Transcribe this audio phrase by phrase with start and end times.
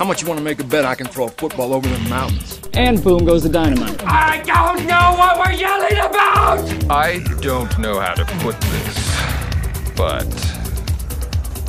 [0.00, 1.98] How much you want to make a bet I can throw a football over the
[2.08, 2.58] mountains?
[2.72, 4.02] And boom goes the dynamite.
[4.02, 6.90] I don't know what we're yelling about!
[6.90, 10.24] I don't know how to put this, but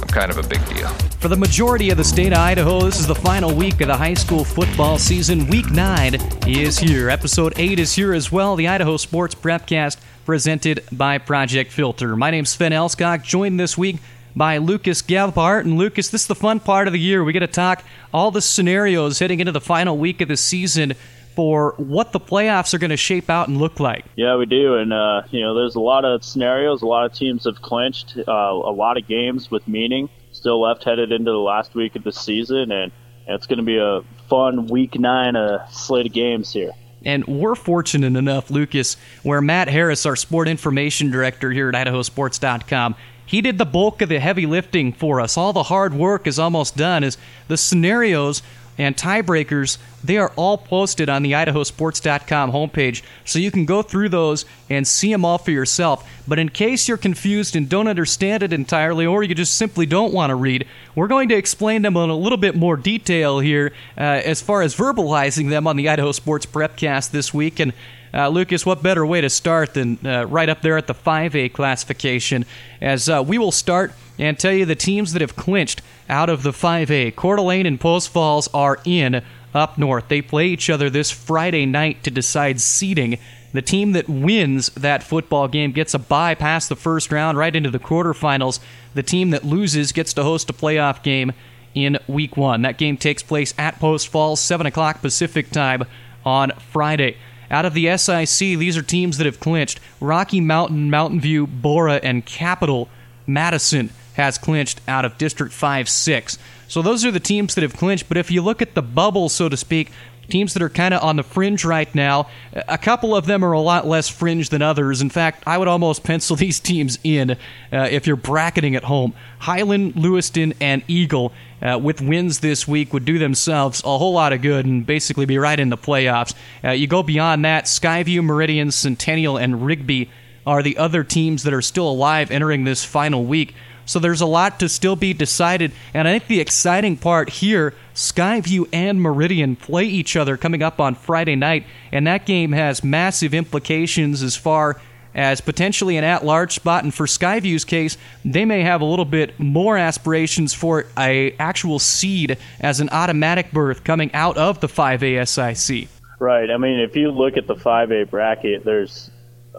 [0.01, 0.87] I'm kind of a big deal.
[1.19, 3.97] For the majority of the state of Idaho, this is the final week of the
[3.97, 5.47] high school football season.
[5.47, 6.15] Week 9
[6.47, 7.09] is here.
[7.09, 8.55] Episode 8 is here as well.
[8.55, 12.15] The Idaho Sports Prepcast presented by Project Filter.
[12.15, 13.97] My name's Sven Alskog, joined this week
[14.35, 15.65] by Lucas Gebhart.
[15.65, 17.23] And Lucas, this is the fun part of the year.
[17.23, 17.83] We get to talk
[18.13, 20.93] all the scenarios heading into the final week of the season
[21.35, 24.05] for what the playoffs are going to shape out and look like.
[24.15, 26.81] Yeah, we do, and uh, you know, there's a lot of scenarios.
[26.81, 28.17] A lot of teams have clinched.
[28.17, 32.03] Uh, a lot of games with meaning still left headed into the last week of
[32.03, 32.91] the season, and
[33.27, 36.71] it's going to be a fun week nine uh, slate of games here.
[37.03, 42.95] And we're fortunate enough, Lucas, where Matt Harris, our sport information director here at IdahoSports.com,
[43.25, 45.37] he did the bulk of the heavy lifting for us.
[45.37, 47.03] All the hard work is almost done.
[47.03, 47.17] Is
[47.47, 48.41] the scenarios
[48.81, 54.09] and tiebreakers, they are all posted on the idahosports.com homepage, so you can go through
[54.09, 56.09] those and see them all for yourself.
[56.27, 60.13] But in case you're confused and don't understand it entirely, or you just simply don't
[60.13, 60.65] want to read,
[60.95, 64.63] we're going to explain them in a little bit more detail here uh, as far
[64.63, 67.59] as verbalizing them on the Idaho Sports Prepcast this week.
[67.59, 67.73] And
[68.15, 71.53] uh, Lucas, what better way to start than uh, right up there at the 5A
[71.53, 72.45] classification?
[72.81, 76.43] As uh, we will start and tell you the teams that have clinched out of
[76.43, 77.15] the 5A.
[77.15, 80.07] Coeur d'Alene and Post Falls are in up north.
[80.09, 83.17] They play each other this Friday night to decide seeding.
[83.51, 87.53] The team that wins that football game gets a bye past the first round right
[87.53, 88.59] into the quarterfinals.
[88.93, 91.33] The team that loses gets to host a playoff game
[91.73, 92.61] in week one.
[92.61, 95.83] That game takes place at Post Falls, 7 o'clock Pacific time
[96.23, 97.17] on Friday.
[97.49, 99.79] Out of the SIC, these are teams that have clinched.
[99.99, 102.87] Rocky Mountain, Mountain View, Borah, and Capital
[103.25, 106.37] Madison has clinched out of District 5 6.
[106.67, 108.07] So those are the teams that have clinched.
[108.07, 109.91] But if you look at the bubble, so to speak,
[110.31, 112.27] teams that are kind of on the fringe right now.
[112.53, 115.01] A couple of them are a lot less fringe than others.
[115.01, 117.35] In fact, I would almost pencil these teams in uh,
[117.71, 119.13] if you're bracketing at home.
[119.39, 124.33] Highland, Lewiston, and Eagle, uh, with wins this week, would do themselves a whole lot
[124.33, 126.33] of good and basically be right in the playoffs.
[126.63, 130.09] Uh, you go beyond that, Skyview, Meridian, Centennial, and Rigby
[130.45, 133.53] are the other teams that are still alive entering this final week.
[133.85, 135.71] So there's a lot to still be decided.
[135.93, 140.79] And I think the exciting part here Skyview and Meridian play each other coming up
[140.79, 141.65] on Friday night.
[141.91, 144.79] And that game has massive implications as far
[145.13, 146.83] as potentially an at large spot.
[146.83, 151.79] And for Skyview's case, they may have a little bit more aspirations for a actual
[151.79, 155.89] seed as an automatic berth coming out of the 5A SIC.
[156.19, 156.49] Right.
[156.49, 159.09] I mean, if you look at the 5A bracket, there's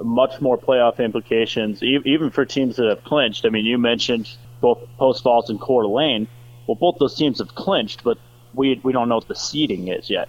[0.01, 3.45] much more playoff implications, even for teams that have clinched.
[3.45, 4.29] I mean, you mentioned
[4.61, 6.29] both Post Falls and Coeur d'Alene.
[6.67, 8.19] Well, both those teams have clinched, but
[8.55, 10.29] we we don't know what the seeding is yet.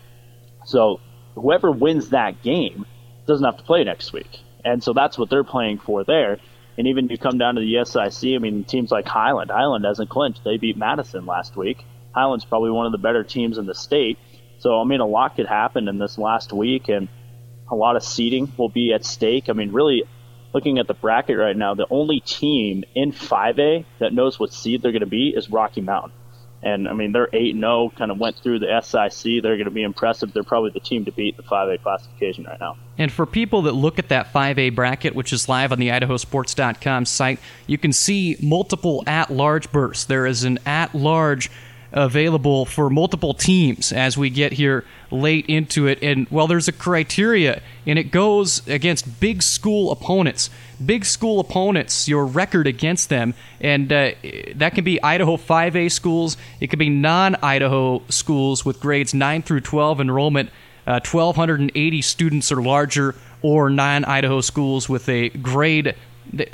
[0.65, 0.99] So
[1.35, 2.85] whoever wins that game
[3.25, 6.39] doesn't have to play next week, and so that's what they're playing for there.
[6.77, 9.51] And even you come down to the SIC, I mean, teams like Highland.
[9.51, 11.85] Highland hasn't clinched; they beat Madison last week.
[12.13, 14.17] Highland's probably one of the better teams in the state.
[14.57, 17.07] So I mean, a lot could happen in this last week, and
[17.69, 19.49] a lot of seeding will be at stake.
[19.49, 20.03] I mean, really,
[20.53, 24.81] looking at the bracket right now, the only team in 5A that knows what seed
[24.81, 26.11] they're going to be is Rocky Mountain.
[26.61, 29.43] And I mean, they're 8 0, kind of went through the SIC.
[29.43, 30.31] They're going to be impressive.
[30.31, 32.77] They're probably the team to beat the 5A classification right now.
[32.97, 37.05] And for people that look at that 5A bracket, which is live on the idahosports.com
[37.05, 40.05] site, you can see multiple at large bursts.
[40.05, 41.51] There is an at large
[41.93, 45.99] available for multiple teams as we get here late into it.
[46.01, 50.49] And well, there's a criteria, and it goes against big school opponents.
[50.83, 54.11] Big school opponents, your record against them, and uh,
[54.55, 56.35] that can be Idaho 5A schools.
[56.59, 60.49] It could be non-Idaho schools with grades 9 through 12 enrollment,
[60.87, 65.95] uh, 1,280 students or larger, or non-Idaho schools with a grade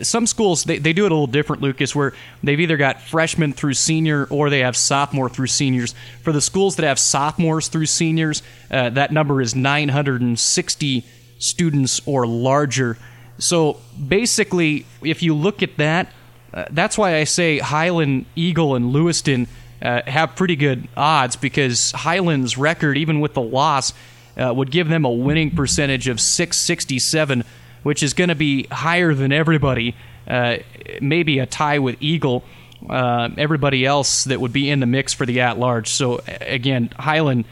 [0.01, 2.13] some schools they, they do it a little different lucas where
[2.43, 5.93] they've either got freshmen through senior or they have sophomore through seniors.
[6.21, 11.05] For the schools that have sophomores through seniors uh, that number is 960
[11.39, 12.97] students or larger.
[13.37, 16.11] So basically if you look at that
[16.53, 19.47] uh, that's why i say highland eagle and lewiston
[19.83, 23.93] uh, have pretty good odds because highland's record even with the loss
[24.35, 27.43] uh, would give them a winning percentage of 667
[27.83, 29.95] which is going to be higher than everybody.
[30.27, 30.57] Uh,
[31.01, 32.43] maybe a tie with Eagle.
[32.87, 35.89] Uh, everybody else that would be in the mix for the at large.
[35.89, 37.45] So again, Highland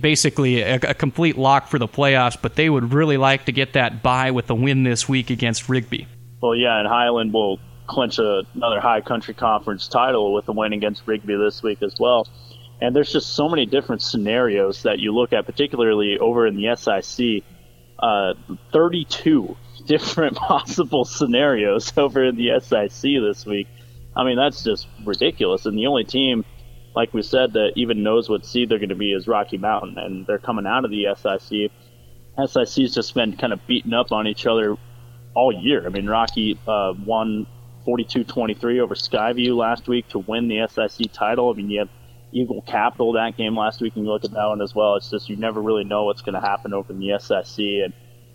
[0.00, 3.74] basically a, a, complete lock for the playoffs, but they would really like to get
[3.74, 6.08] that bye with the win this week against Rigby.
[6.40, 10.72] Well, yeah, and Highland will clinch a, another high country conference title with a win
[10.72, 12.26] against Rigby this week as well.
[12.80, 16.76] And there's just so many different scenarios that you look at, particularly over in the
[16.76, 17.44] SIC.
[17.98, 18.34] Uh,
[18.72, 19.56] 32
[19.86, 23.66] different possible scenarios over in the SIC this week.
[24.14, 25.66] I mean, that's just ridiculous.
[25.66, 26.44] And the only team,
[26.94, 29.98] like we said, that even knows what seed they're going to be is Rocky Mountain,
[29.98, 31.70] and they're coming out of the SIC.
[32.46, 34.76] SIC's just been kind of beating up on each other
[35.34, 35.84] all year.
[35.86, 37.46] I mean, Rocky uh, won
[37.86, 41.50] 42-23 over Skyview last week to win the SIC title.
[41.50, 41.88] I mean, you have
[42.32, 44.96] Eagle Capital that game last week, and you look at that one as well.
[44.96, 47.92] It's just you never really know what's going to happen over in the SIC, and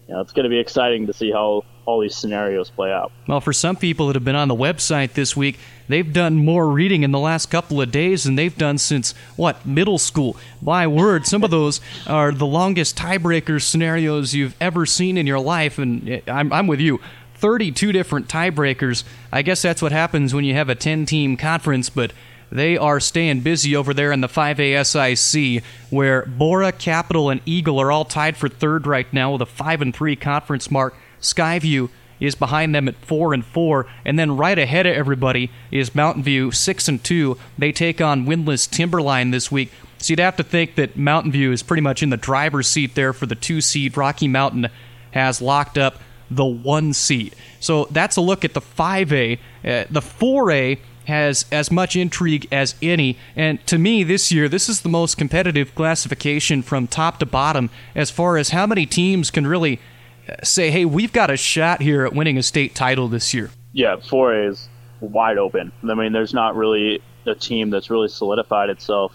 [0.07, 3.11] you know, it's going to be exciting to see how all these scenarios play out.
[3.27, 6.69] Well, for some people that have been on the website this week, they've done more
[6.69, 10.37] reading in the last couple of days than they've done since, what, middle school.
[10.61, 15.39] My word, some of those are the longest tiebreaker scenarios you've ever seen in your
[15.39, 16.99] life, and eh, I'm, I'm with you.
[17.35, 19.03] 32 different tiebreakers.
[19.31, 22.13] I guess that's what happens when you have a 10 team conference, but
[22.53, 27.79] they are staying busy over there in the 5A SIC, where Borah, Capital, and Eagle
[27.81, 30.95] are all tied for third right now with a 5 and 3 conference mark.
[31.19, 31.89] Skyview
[32.19, 36.21] is behind them at 4 and 4, and then right ahead of everybody is Mountain
[36.21, 37.39] View 6 and 2.
[37.57, 39.71] They take on windless Timberline this week.
[39.97, 42.93] So you'd have to think that Mountain View is pretty much in the driver's seat
[42.93, 43.97] there for the 2 seed.
[43.97, 44.67] Rocky Mountain
[45.09, 45.97] has locked up
[46.29, 47.35] the 1 seed.
[47.59, 49.39] So that's a look at the 5A.
[49.63, 53.17] Uh, the 4A has as much intrigue as any.
[53.35, 57.69] And to me, this year, this is the most competitive classification from top to bottom
[57.95, 59.79] as far as how many teams can really
[60.27, 63.49] uh, say, hey, we've got a shot here at winning a state title this year.
[63.73, 64.69] Yeah, 4A is
[65.01, 65.71] wide open.
[65.83, 69.13] I mean, there's not really a team that's really solidified itself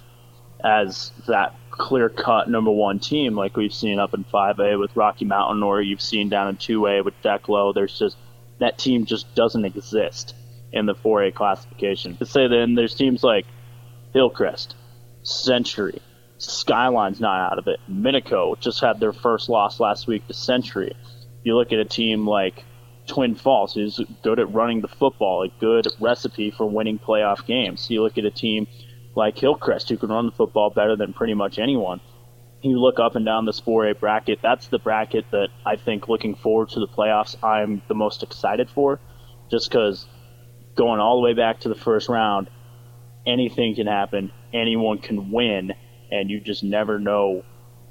[0.64, 5.24] as that clear cut number one team like we've seen up in 5A with Rocky
[5.24, 7.72] Mountain or you've seen down in 2A with Declo.
[7.72, 8.16] There's just
[8.58, 10.34] that team just doesn't exist
[10.72, 12.16] in the 4A classification.
[12.16, 13.46] To say then there's teams like
[14.12, 14.74] Hillcrest,
[15.22, 16.00] Century,
[16.38, 17.80] Skyline's not out of it.
[17.90, 20.94] Minico just had their first loss last week to Century.
[21.42, 22.64] You look at a team like
[23.06, 27.90] Twin Falls, who's good at running the football, a good recipe for winning playoff games.
[27.90, 28.68] You look at a team
[29.16, 32.00] like Hillcrest, who can run the football better than pretty much anyone.
[32.62, 36.34] You look up and down this 4A bracket, that's the bracket that I think looking
[36.34, 39.00] forward to the playoffs, I'm the most excited for,
[39.50, 40.06] just because
[40.78, 42.48] going all the way back to the first round,
[43.26, 44.32] anything can happen.
[44.54, 45.74] Anyone can win,
[46.10, 47.42] and you just never know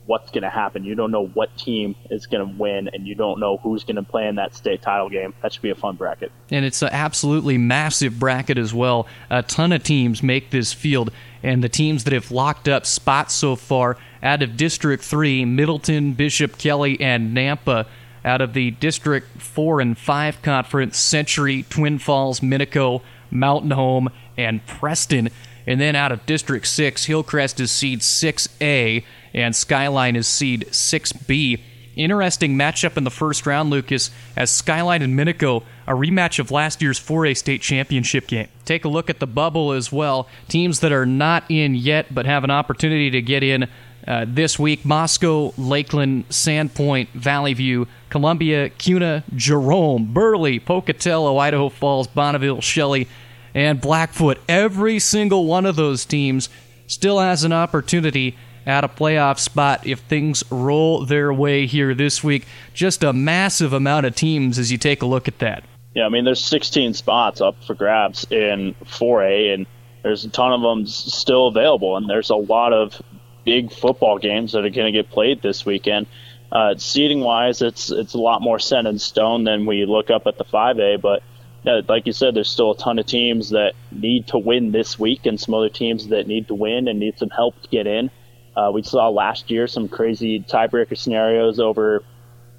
[0.05, 0.85] what's going to happen.
[0.85, 3.97] You don't know what team is going to win, and you don't know who's going
[3.97, 5.33] to play in that state title game.
[5.43, 6.31] That should be a fun bracket.
[6.49, 9.05] And it's an absolutely massive bracket as well.
[9.29, 11.11] A ton of teams make this field,
[11.43, 16.13] and the teams that have locked up spots so far out of District 3, Middleton,
[16.13, 17.85] Bishop Kelly, and Nampa
[18.27, 23.01] out of the District 4 and 5 conference Century, Twin Falls, Minico,
[23.31, 25.29] Mountain Home, and Preston.
[25.65, 29.03] And then out of District 6, Hillcrest is seed 6A
[29.33, 31.61] and Skyline is seed 6B.
[31.95, 36.79] Interesting matchup in the first round, Lucas, as Skyline and Minico, a rematch of last
[36.81, 38.49] year's 4A state championship game.
[38.65, 40.27] Take a look at the bubble as well.
[40.47, 43.67] Teams that are not in yet but have an opportunity to get in
[44.07, 52.07] uh, this week Moscow, Lakeland, Sandpoint, Valley View, Columbia, Kuna, Jerome, Burley, Pocatello, Idaho Falls,
[52.07, 53.07] Bonneville, Shelley,
[53.53, 54.39] and Blackfoot.
[54.47, 56.49] Every single one of those teams
[56.87, 62.23] still has an opportunity at a playoff spot if things roll their way here this
[62.23, 62.45] week.
[62.73, 65.63] Just a massive amount of teams as you take a look at that.
[65.95, 69.65] Yeah, I mean, there's 16 spots up for grabs in 4A, and
[70.03, 73.01] there's a ton of them still available, and there's a lot of
[73.47, 76.05] big football games that are going to get played this weekend.
[76.51, 80.27] Uh, seating wise, it's it's a lot more set in stone than we look up
[80.27, 81.01] at the 5A.
[81.01, 81.23] But
[81.65, 84.99] uh, like you said, there's still a ton of teams that need to win this
[84.99, 87.87] week, and some other teams that need to win and need some help to get
[87.87, 88.11] in.
[88.55, 92.03] Uh, we saw last year some crazy tiebreaker scenarios over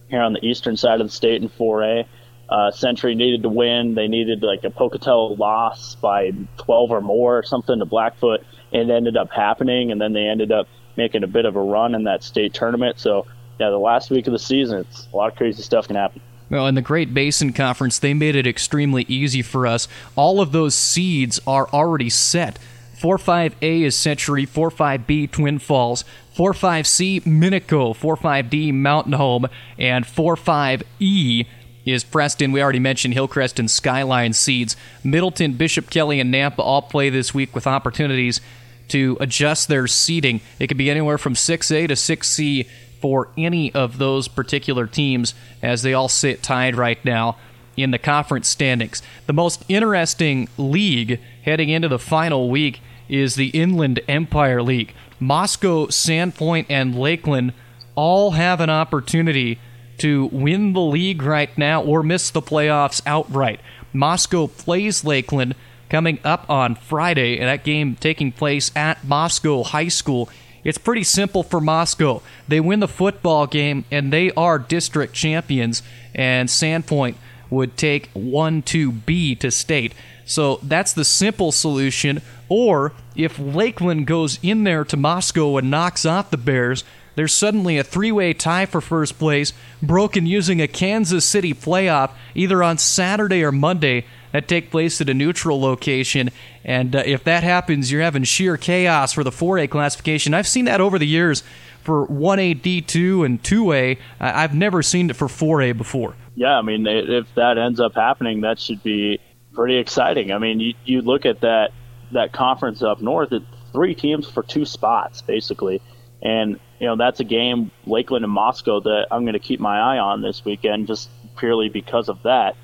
[0.08, 2.06] here on the eastern side of the state in 4A.
[2.48, 3.94] Uh, Century needed to win.
[3.94, 8.40] They needed like a Pocatello loss by 12 or more or something to Blackfoot.
[8.72, 10.66] It ended up happening, and then they ended up
[10.98, 12.98] making a bit of a run in that state tournament.
[12.98, 13.24] So,
[13.58, 16.20] yeah, the last week of the season, it's a lot of crazy stuff can happen.
[16.50, 19.88] Well, in the Great Basin Conference, they made it extremely easy for us.
[20.16, 22.58] All of those seeds are already set.
[22.98, 29.46] 4 5A is Century, 4 5B Twin Falls, 4 5C Minico, 4 5D Mountain Home,
[29.78, 31.46] and 4 5E
[31.84, 32.50] is Preston.
[32.50, 34.76] We already mentioned Hillcrest and Skyline seeds.
[35.04, 38.40] Middleton, Bishop Kelly, and Nampa all play this week with opportunities
[38.88, 40.40] to adjust their seating.
[40.58, 42.68] It could be anywhere from 6A to 6C
[43.00, 47.36] for any of those particular teams as they all sit tied right now
[47.76, 49.02] in the conference standings.
[49.26, 54.92] The most interesting league heading into the final week is the Inland Empire League.
[55.20, 57.52] Moscow, Sandpoint, and Lakeland
[57.94, 59.58] all have an opportunity
[59.98, 63.60] to win the league right now or miss the playoffs outright.
[63.92, 65.54] Moscow plays Lakeland
[65.88, 70.28] coming up on Friday, and that game taking place at Moscow High School.
[70.64, 72.22] It's pretty simple for Moscow.
[72.46, 75.82] They win the football game, and they are district champions,
[76.14, 77.14] and Sandpoint
[77.50, 79.94] would take 1 2B to state.
[80.24, 82.20] So that's the simple solution.
[82.48, 87.78] Or if Lakeland goes in there to Moscow and knocks off the Bears, there's suddenly
[87.78, 89.52] a three way tie for first place,
[89.82, 95.08] broken using a Kansas City playoff either on Saturday or Monday that take place at
[95.08, 96.30] a neutral location.
[96.64, 100.34] And uh, if that happens, you're having sheer chaos for the 4A classification.
[100.34, 101.42] I've seen that over the years
[101.82, 103.98] for 1A, D2, and 2A.
[104.20, 106.14] I've never seen it for 4A before.
[106.34, 109.18] Yeah, I mean, if that ends up happening, that should be
[109.54, 110.30] pretty exciting.
[110.30, 111.72] I mean, you, you look at that
[112.12, 115.82] that conference up north, it's three teams for two spots, basically.
[116.22, 119.78] And you know that's a game Lakeland and Moscow that I'm going to keep my
[119.78, 122.56] eye on this weekend, just purely because of that.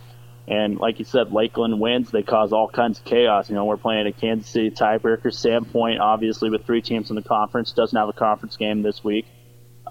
[0.46, 2.10] And like you said, Lakeland wins.
[2.10, 3.48] They cause all kinds of chaos.
[3.48, 5.26] You know, we're playing a Kansas City tiebreaker.
[5.26, 9.26] Sandpoint, obviously, with three teams in the conference, doesn't have a conference game this week.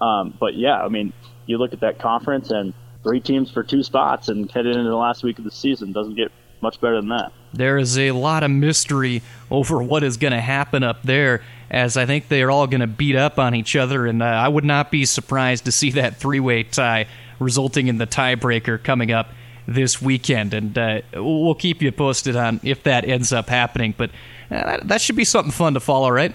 [0.00, 1.12] Um, but yeah, I mean,
[1.46, 4.96] you look at that conference and three teams for two spots and headed into the
[4.96, 6.30] last week of the season doesn't get
[6.60, 7.32] much better than that.
[7.52, 11.96] There is a lot of mystery over what is going to happen up there as
[11.96, 14.48] I think they are all going to beat up on each other, and uh, I
[14.48, 17.06] would not be surprised to see that three way tie
[17.38, 19.28] resulting in the tiebreaker coming up
[19.66, 20.54] this weekend.
[20.54, 23.94] And uh, we'll keep you posted on if that ends up happening.
[23.96, 24.10] But
[24.50, 26.34] uh, that should be something fun to follow, right?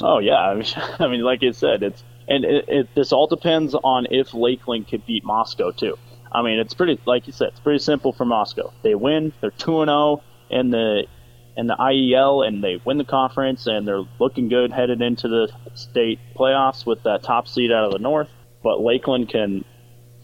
[0.00, 0.66] Oh yeah, I mean,
[0.98, 4.88] I mean like you said, it's and it, it, this all depends on if Lakeland
[4.88, 5.96] can beat Moscow too.
[6.32, 8.72] I mean, it's pretty like you said, it's pretty simple for Moscow.
[8.82, 11.04] They win, they're two and zero oh in the
[11.56, 15.50] in the IEL, and they win the conference, and they're looking good headed into the
[15.74, 18.28] state playoffs with that top seed out of the north.
[18.62, 19.64] But Lakeland can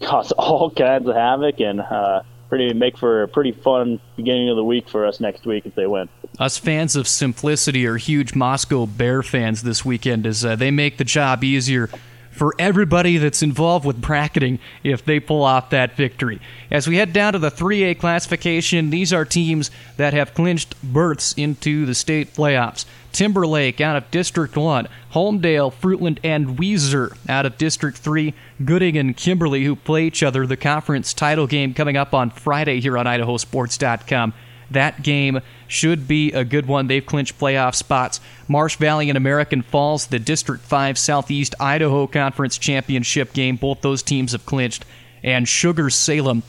[0.03, 4.55] cause all kinds of havoc and uh, pretty make for a pretty fun beginning of
[4.55, 6.09] the week for us next week if they win.
[6.39, 10.97] Us fans of simplicity are huge Moscow Bear fans this weekend as uh, they make
[10.97, 11.89] the job easier
[12.33, 16.41] for everybody that's involved with bracketing if they pull off that victory.
[16.71, 21.33] As we head down to the 3A classification, these are teams that have clinched berths
[21.33, 22.85] into the state playoffs.
[23.13, 28.33] Timberlake out of District 1, Homedale, Fruitland, and Weiser out of District 3,
[28.65, 30.45] Gooding and Kimberly, who play each other.
[30.45, 34.33] The conference title game coming up on Friday here on IdahoSports.com.
[34.71, 36.87] That game should be a good one.
[36.87, 38.19] They've clinched playoff spots.
[38.47, 44.01] Marsh Valley and American Falls, the District 5 Southeast Idaho Conference Championship game, both those
[44.01, 44.83] teams have clinched.
[45.21, 46.43] And Sugar Salem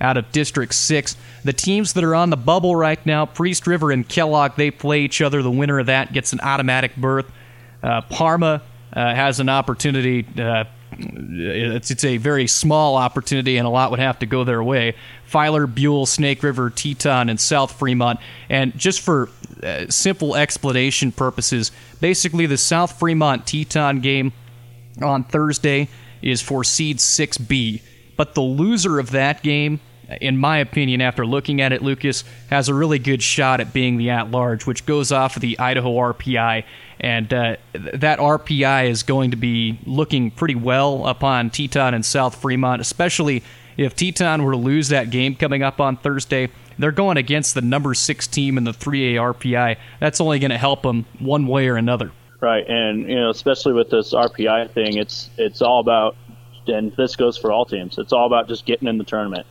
[0.00, 1.16] out of District 6.
[1.44, 5.00] The teams that are on the bubble right now, Priest River and Kellogg, they play
[5.00, 5.42] each other.
[5.42, 7.30] The winner of that gets an automatic berth.
[7.82, 8.62] Uh, Parma
[8.92, 10.26] uh, has an opportunity.
[10.38, 10.64] Uh,
[11.00, 14.94] it's, it's a very small opportunity, and a lot would have to go their way.
[15.24, 18.18] Filer, Buhl, Snake River, Teton, and South Fremont.
[18.48, 19.28] And just for
[19.62, 24.32] uh, simple explanation purposes, basically the South Fremont Teton game
[25.02, 25.88] on Thursday
[26.22, 27.82] is for seed 6B.
[28.16, 29.80] But the loser of that game
[30.20, 33.98] in my opinion, after looking at it, Lucas has a really good shot at being
[33.98, 36.64] the at large, which goes off of the Idaho RPI.
[37.00, 42.40] And uh, that RPI is going to be looking pretty well upon Teton and South
[42.40, 43.42] Fremont, especially
[43.76, 46.48] if Teton were to lose that game coming up on Thursday.
[46.78, 49.76] They're going against the number six team in the 3A RPI.
[50.00, 52.12] That's only going to help them one way or another.
[52.40, 56.16] Right, and you know, especially with this RPI thing, it's it's all about,
[56.68, 57.98] and this goes for all teams.
[57.98, 59.44] It's all about just getting in the tournament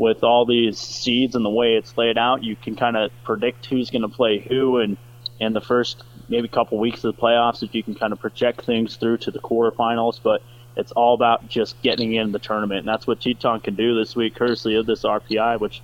[0.00, 3.66] with all these seeds and the way it's laid out, you can kind of predict
[3.66, 4.96] who's going to play who and
[5.38, 8.62] in the first maybe couple weeks of the playoffs if you can kind of project
[8.62, 10.18] things through to the quarterfinals.
[10.22, 10.40] But
[10.74, 14.16] it's all about just getting in the tournament, and that's what Teton can do this
[14.16, 15.82] week, courtesy of this RPI, which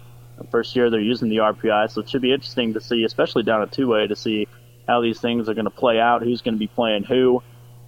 [0.51, 1.91] first year they're using the RPI.
[1.91, 4.49] So it should be interesting to see, especially down at two way, to see
[4.89, 7.43] how these things are going to play out, who's going to be playing who.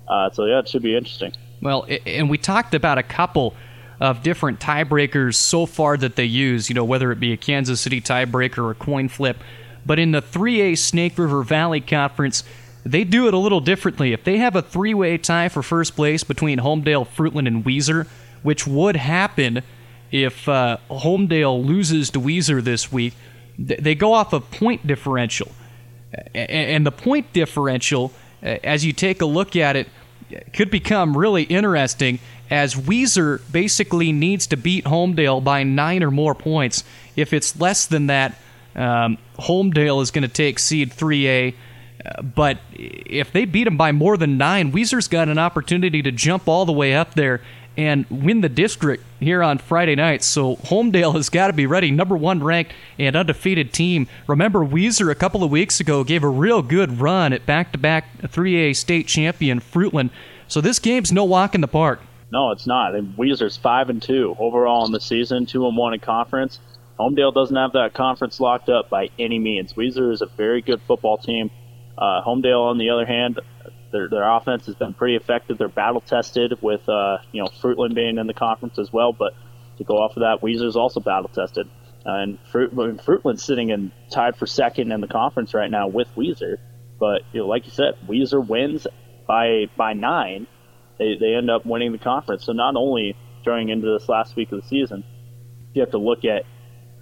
[0.07, 1.33] Uh, so yeah, it should be interesting.
[1.63, 3.55] Well, and we talked about a couple
[4.01, 7.81] of different tiebreakers so far that they use, you know, whether it be a Kansas
[7.81, 9.39] City tiebreaker or a coin flip.
[9.85, 12.45] But in the 3A Snake River Valley Conference,
[12.85, 14.13] they do it a little differently.
[14.13, 18.07] If they have a three way tie for first place between Homedale, Fruitland, and Weiser,
[18.43, 19.63] which would happen
[20.11, 23.15] if uh, Homedale loses to Weiser this week,
[23.59, 25.51] they go off a point differential.
[26.35, 29.89] And the point differential, as you take a look at it,
[30.53, 32.19] could become really interesting
[32.51, 36.85] as Weiser basically needs to beat Homedale by nine or more points.
[37.17, 38.37] If it's less than that,
[38.75, 41.55] um, Homedale is going to take seed 3A.
[42.05, 46.13] Uh, but if they beat them by more than nine, Weiser's got an opportunity to
[46.13, 47.43] jump all the way up there
[47.79, 50.25] and win the district here on Friday night.
[50.25, 51.93] So Homedale has got to be ready.
[51.93, 54.09] Number one ranked and undefeated team.
[54.27, 57.79] Remember, Weiser a couple of weeks ago gave a real good run at back to
[57.79, 60.11] back 3A state champion Fruitland.
[60.49, 62.01] So this game's no walk in the park.
[62.33, 62.97] No, it's not.
[62.97, 66.59] And Weiser's five and two overall in the season, two and one in conference.
[66.99, 69.75] Homedale doesn't have that conference locked up by any means.
[69.75, 71.49] Weiser is a very good football team.
[71.97, 73.39] Uh, Homedale, on the other hand,
[73.91, 75.59] their their offense has been pretty effective.
[75.59, 79.13] They're battle tested with uh, you know Fruitland being in the conference as well.
[79.13, 79.35] But
[79.79, 81.69] to go off of that, Weiser's also battle tested,
[82.07, 86.09] uh, and Fruit, Fruitland's sitting in tied for second in the conference right now with
[86.17, 86.59] Weiser.
[86.99, 88.87] But you know, like you said, Weiser wins
[89.27, 90.47] by by nine.
[90.99, 92.45] They they end up winning the conference.
[92.45, 95.05] So not only during into this last week of the season,
[95.73, 96.45] you have to look at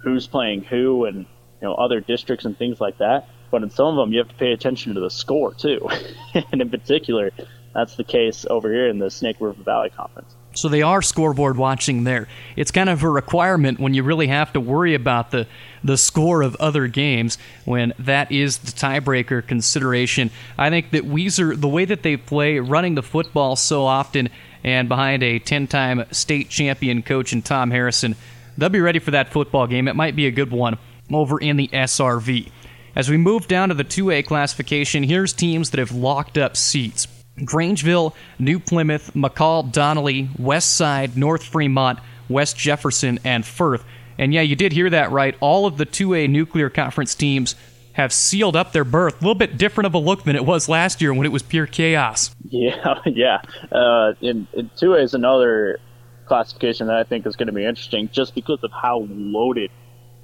[0.03, 3.87] who's playing who and you know other districts and things like that but in some
[3.87, 5.87] of them, you have to pay attention to the score too.
[6.51, 7.31] and in particular,
[7.73, 10.35] that's the case over here in the Snake River Valley Conference.
[10.53, 12.27] So they are scoreboard watching there.
[12.55, 15.45] It's kind of a requirement when you really have to worry about the
[15.83, 20.31] the score of other games when that is the tiebreaker consideration.
[20.57, 24.29] I think that Weiser, the way that they play, running the football so often,
[24.63, 28.15] and behind a 10-time state champion coach in Tom Harrison,
[28.57, 29.87] they'll be ready for that football game.
[29.87, 30.79] It might be a good one
[31.13, 32.51] over in the SRV.
[32.97, 37.07] As we move down to the 2A classification, here's teams that have locked up seats.
[37.37, 43.85] Grangeville, New Plymouth, McCall, Donnelly, West Side, North Fremont, West Jefferson, and Firth.
[44.17, 45.37] And yeah, you did hear that right.
[45.41, 47.53] All of the 2A nuclear conference teams
[47.93, 49.21] have sealed up their berth.
[49.21, 51.43] A little bit different of a look than it was last year when it was
[51.43, 52.35] pure chaos.
[52.49, 53.41] Yeah, yeah.
[53.71, 55.77] Uh, in, in 2A is another
[56.25, 59.69] classification that I think is going to be interesting just because of how loaded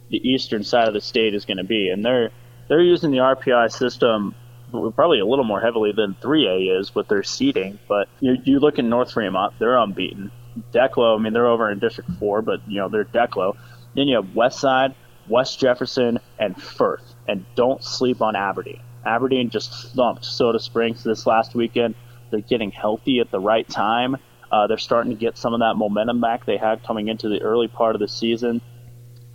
[0.09, 1.89] the eastern side of the state is going to be.
[1.89, 2.31] And they're
[2.73, 4.33] they're using the RPI system
[4.71, 7.77] probably a little more heavily than 3A is with their seating.
[7.87, 10.31] But you, you look in North Fremont, they're unbeaten.
[10.71, 13.55] Declo, I mean, they're over in District 4, but, you know, they're Declo.
[13.93, 14.95] Then you have West Side,
[15.29, 17.13] West Jefferson, and Firth.
[17.27, 18.81] And don't sleep on Aberdeen.
[19.05, 21.93] Aberdeen just thumped Soda Springs this last weekend.
[22.31, 24.17] They're getting healthy at the right time.
[24.51, 27.39] Uh, they're starting to get some of that momentum back they had coming into the
[27.43, 28.61] early part of the season.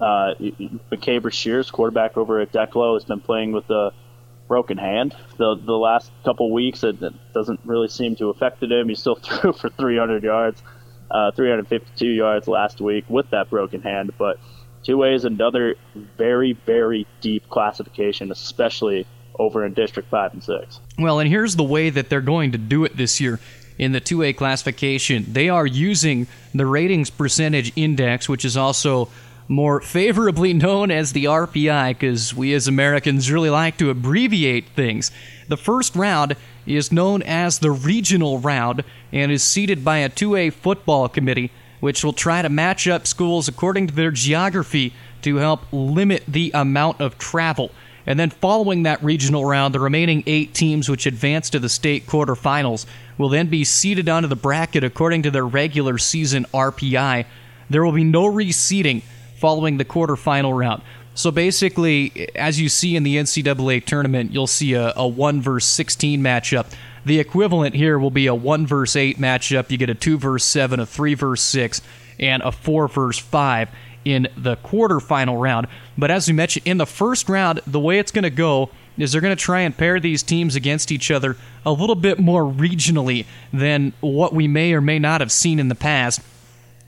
[0.00, 0.34] Uh,
[0.92, 3.92] McCabe Shears, quarterback over at Declo, has been playing with a
[4.48, 6.82] broken hand the the last couple weeks.
[6.82, 8.88] It, it doesn't really seem to affected him.
[8.88, 10.62] He still threw for 300 yards,
[11.10, 14.12] uh, 352 yards last week with that broken hand.
[14.18, 14.38] But
[14.84, 15.76] 2A is another
[16.16, 19.06] very very deep classification, especially
[19.38, 20.80] over in District Five and Six.
[20.98, 23.38] Well, and here's the way that they're going to do it this year
[23.78, 25.24] in the 2A classification.
[25.28, 29.08] They are using the ratings percentage index, which is also
[29.48, 35.10] more favorably known as the RPI, because we as Americans really like to abbreviate things.
[35.48, 40.52] The first round is known as the regional round and is seeded by a 2A
[40.52, 45.62] football committee, which will try to match up schools according to their geography to help
[45.72, 47.70] limit the amount of travel.
[48.06, 52.06] And then following that regional round, the remaining eight teams which advance to the state
[52.06, 57.24] quarterfinals will then be seeded onto the bracket according to their regular season RPI.
[57.70, 59.02] There will be no reseeding
[59.38, 60.82] following the quarterfinal round.
[61.14, 65.68] So basically, as you see in the NCAA tournament, you'll see a, a 1 versus
[65.70, 66.66] 16 matchup.
[67.04, 69.70] The equivalent here will be a 1 versus 8 matchup.
[69.70, 71.82] You get a 2 versus 7, a 3 versus 6,
[72.20, 73.68] and a 4 versus 5
[74.04, 75.66] in the quarterfinal round.
[75.96, 79.12] But as we mentioned, in the first round, the way it's going to go is
[79.12, 82.42] they're going to try and pair these teams against each other a little bit more
[82.44, 86.20] regionally than what we may or may not have seen in the past.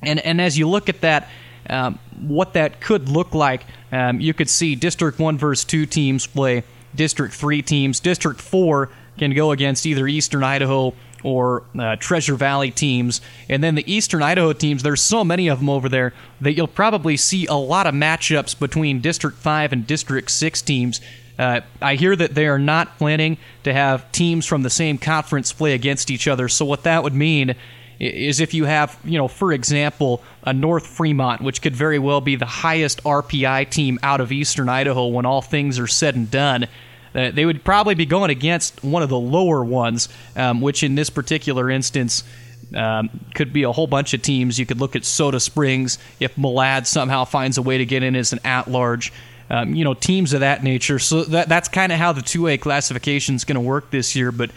[0.02, 1.28] And and as you look at that,
[1.70, 3.64] um, what that could look like.
[3.92, 8.00] Um, you could see District 1 versus 2 teams play District 3 teams.
[8.00, 13.20] District 4 can go against either Eastern Idaho or uh, Treasure Valley teams.
[13.48, 16.66] And then the Eastern Idaho teams, there's so many of them over there that you'll
[16.66, 21.00] probably see a lot of matchups between District 5 and District 6 teams.
[21.38, 25.52] Uh, I hear that they are not planning to have teams from the same conference
[25.52, 26.48] play against each other.
[26.48, 27.54] So, what that would mean
[28.00, 32.22] is if you have, you know, for example, a North Fremont, which could very well
[32.22, 36.30] be the highest RPI team out of Eastern Idaho when all things are said and
[36.30, 36.66] done.
[37.14, 40.94] Uh, they would probably be going against one of the lower ones, um, which in
[40.94, 42.24] this particular instance
[42.74, 44.58] um, could be a whole bunch of teams.
[44.58, 48.16] You could look at Soda Springs if Malad somehow finds a way to get in
[48.16, 49.12] as an at large.
[49.50, 51.00] Um, you know, teams of that nature.
[51.00, 54.30] So that, that's kind of how the 2A classification is going to work this year.
[54.30, 54.52] But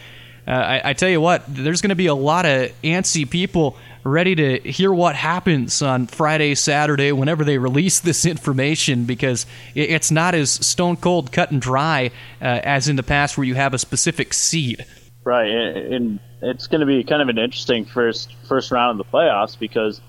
[0.46, 3.76] uh, I, I, tell you what, there's going to be a lot of antsy people
[4.04, 10.10] ready to hear what happens on Friday, Saturday, whenever they release this information, because it's
[10.10, 12.10] not as stone cold cut and dry
[12.42, 14.84] uh, as in the past where you have a specific seed.
[15.24, 19.10] Right, and it's going to be kind of an interesting first first round of the
[19.10, 20.02] playoffs because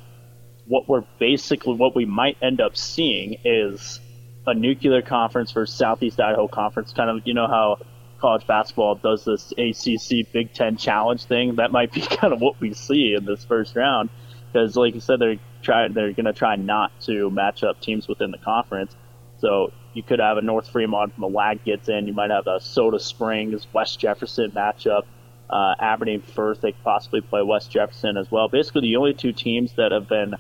[0.68, 4.02] what we're basically what we might end up seeing is
[4.46, 6.92] a nuclear conference versus Southeast Idaho conference.
[6.92, 7.78] Kind of, you know how
[8.20, 11.56] college basketball does this ACC Big Ten Challenge thing.
[11.56, 14.10] That might be kind of what we see in this first round,
[14.52, 18.08] because like you said, they're try they're going to try not to match up teams
[18.08, 18.96] within the conference.
[19.40, 22.08] So you could have a North Fremont Malad gets in.
[22.08, 25.04] You might have a Soda Springs West Jefferson matchup.
[25.50, 28.48] Uh, Aberdeen Firth, they could possibly play West Jefferson as well.
[28.48, 30.36] Basically, the only two teams that have been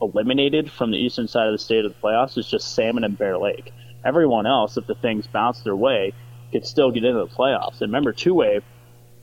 [0.00, 3.18] eliminated from the eastern side of the state of the playoffs is just Salmon and
[3.18, 3.72] Bear Lake.
[4.04, 6.12] Everyone else, if the things bounce their way,
[6.52, 7.80] could still get into the playoffs.
[7.80, 8.60] And remember, two way,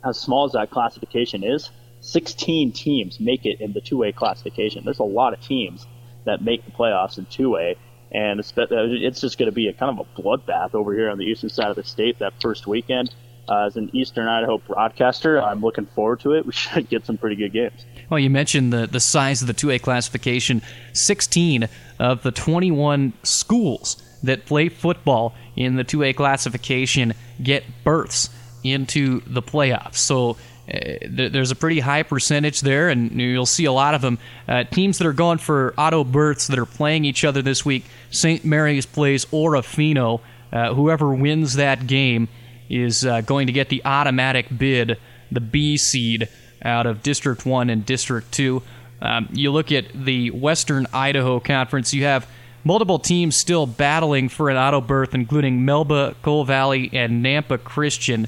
[0.03, 1.69] as small as that classification is,
[2.01, 4.83] 16 teams make it in the two way classification.
[4.85, 5.87] There's a lot of teams
[6.25, 7.77] that make the playoffs in two way.
[8.11, 11.25] And it's just going to be a kind of a bloodbath over here on the
[11.25, 13.13] eastern side of the state that first weekend.
[13.47, 16.45] Uh, as an Eastern Idaho broadcaster, I'm looking forward to it.
[16.45, 17.85] We should get some pretty good games.
[18.09, 20.61] Well, you mentioned the, the size of the 2A classification.
[20.93, 21.67] 16
[21.99, 28.29] of the 21 schools that play football in the 2A classification get berths
[28.63, 29.95] into the playoffs.
[29.97, 30.37] So
[30.67, 34.17] uh, th- there's a pretty high percentage there, and you'll see a lot of them.
[34.47, 37.85] Uh, teams that are going for auto berths that are playing each other this week
[38.09, 38.43] St.
[38.43, 40.21] Mary's plays Orofino.
[40.51, 42.27] Uh, whoever wins that game
[42.69, 44.97] is uh, going to get the automatic bid,
[45.31, 46.29] the B seed,
[46.63, 48.61] out of District 1 and District 2.
[49.01, 52.27] Um, you look at the Western Idaho Conference, you have
[52.65, 58.27] multiple teams still battling for an auto berth, including Melba, Cole Valley, and Nampa Christian.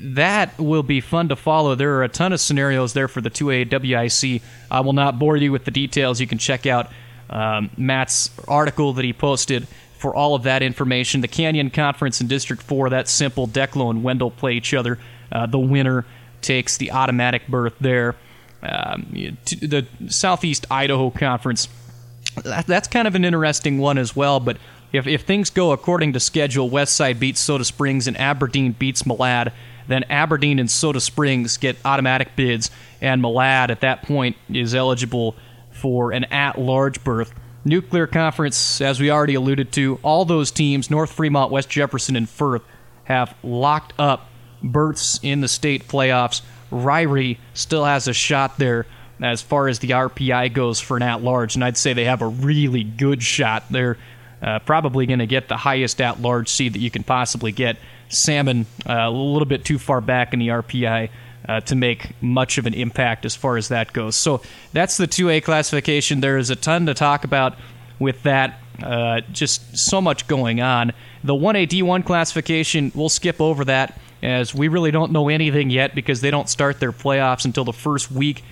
[0.00, 1.74] That will be fun to follow.
[1.74, 4.42] There are a ton of scenarios there for the 2A WIC.
[4.70, 6.20] I will not bore you with the details.
[6.20, 6.92] You can check out
[7.30, 9.66] um, Matt's article that he posted
[9.98, 11.22] for all of that information.
[11.22, 13.48] The Canyon Conference in District 4, that's simple.
[13.48, 14.98] Declo and Wendell play each other.
[15.32, 16.04] Uh, the winner
[16.42, 18.14] takes the automatic berth there.
[18.62, 21.68] Um, the Southeast Idaho Conference,
[22.42, 24.56] that, that's kind of an interesting one as well, but
[24.92, 29.52] if, if things go according to schedule, Westside beats Soda Springs and Aberdeen beats Malad,
[29.88, 32.70] then Aberdeen and Soda Springs get automatic bids,
[33.00, 35.34] and Malad at that point is eligible
[35.72, 37.34] for an at large berth.
[37.64, 42.28] Nuclear Conference, as we already alluded to, all those teams, North Fremont, West Jefferson, and
[42.28, 42.62] Firth,
[43.04, 44.28] have locked up
[44.62, 46.42] berths in the state playoffs.
[46.70, 48.86] Ririe still has a shot there
[49.20, 52.22] as far as the RPI goes for an at large, and I'd say they have
[52.22, 53.64] a really good shot.
[53.70, 53.96] They're
[54.42, 57.76] uh, probably going to get the highest at large seed that you can possibly get.
[58.08, 61.08] Salmon, uh, a little bit too far back in the RPI
[61.48, 64.16] uh, to make much of an impact as far as that goes.
[64.16, 66.20] So that's the 2A classification.
[66.20, 67.56] There is a ton to talk about
[67.98, 68.60] with that.
[68.82, 70.92] Uh, just so much going on.
[71.22, 75.94] The 1A D1 classification, we'll skip over that as we really don't know anything yet
[75.94, 78.42] because they don't start their playoffs until the first week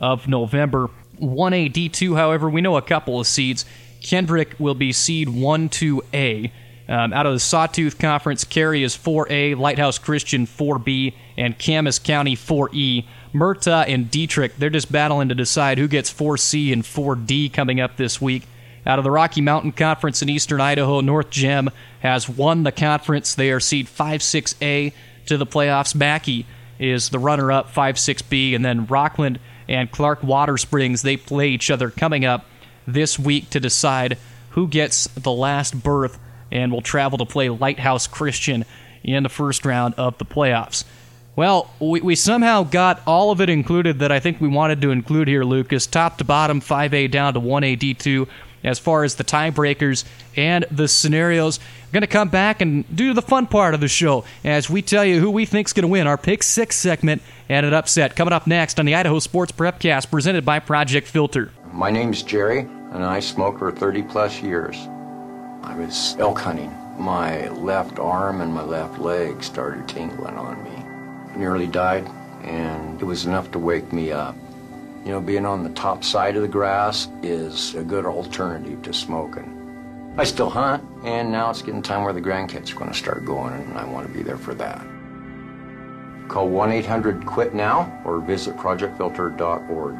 [0.00, 0.88] of November.
[1.20, 3.64] 1A D2, however, we know a couple of seeds.
[4.02, 6.50] Kendrick will be seed 1 2A.
[6.88, 12.34] Um, out of the Sawtooth Conference, Carey is 4A, Lighthouse Christian 4B, and Camas County
[12.34, 13.06] 4E.
[13.32, 17.96] Murtaugh and Dietrich, they're just battling to decide who gets 4C and 4D coming up
[17.96, 18.42] this week.
[18.84, 23.34] Out of the Rocky Mountain Conference in eastern Idaho, North Gem has won the conference.
[23.34, 24.92] They are seed 5 6A
[25.26, 25.94] to the playoffs.
[25.94, 26.44] Mackay
[26.78, 29.38] is the runner up 5 6B, and then Rockland
[29.70, 32.44] and Clark Water Springs, they play each other coming up
[32.86, 34.18] this week to decide
[34.50, 36.18] who gets the last berth
[36.50, 38.64] and will travel to play Lighthouse Christian
[39.04, 40.84] in the first round of the playoffs.
[41.36, 44.90] Well, we, we somehow got all of it included that I think we wanted to
[44.90, 45.86] include here, Lucas.
[45.86, 48.28] Top to bottom, 5A down to 1A D2
[48.64, 50.04] as far as the tiebreakers
[50.36, 51.60] and the scenarios.
[51.92, 55.04] Going to come back and do the fun part of the show as we tell
[55.04, 58.14] you who we think's going to win our Pick 6 segment and an upset.
[58.14, 61.50] Coming up next on the Idaho Sports Prepcast presented by Project Filter.
[61.72, 64.76] My name's Jerry, and I smoke for 30 plus years.
[65.64, 66.72] I was elk hunting.
[66.96, 70.70] My left arm and my left leg started tingling on me.
[70.70, 72.08] I nearly died,
[72.44, 74.36] and it was enough to wake me up.
[75.04, 78.92] You know, being on the top side of the grass is a good alternative to
[78.92, 79.59] smoking.
[80.16, 83.24] I still hunt, and now it's getting time where the grandkids are going to start
[83.24, 84.84] going, and I want to be there for that.
[86.28, 89.96] Call 1 800 QUIT NOW or visit projectfilter.org.